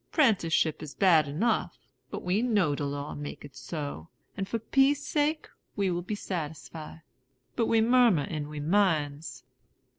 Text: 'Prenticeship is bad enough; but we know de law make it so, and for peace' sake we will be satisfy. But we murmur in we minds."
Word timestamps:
'Prenticeship 0.11 0.81
is 0.81 0.95
bad 0.95 1.27
enough; 1.27 1.77
but 2.09 2.23
we 2.23 2.41
know 2.41 2.73
de 2.73 2.83
law 2.83 3.13
make 3.13 3.45
it 3.45 3.55
so, 3.55 4.09
and 4.35 4.47
for 4.47 4.57
peace' 4.57 5.05
sake 5.05 5.47
we 5.75 5.91
will 5.91 6.01
be 6.01 6.15
satisfy. 6.15 6.95
But 7.55 7.67
we 7.67 7.81
murmur 7.81 8.23
in 8.23 8.49
we 8.49 8.59
minds." 8.59 9.43